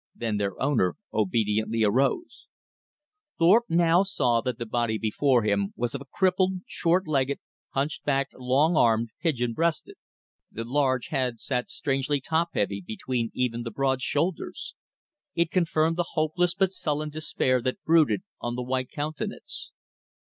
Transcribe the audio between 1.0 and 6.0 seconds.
obediently arose. Thorpe now saw that the body before him was